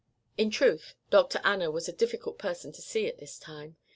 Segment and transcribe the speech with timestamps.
[0.35, 1.39] In truth Dr.
[1.43, 3.77] Anna was a difficult person to see at this time.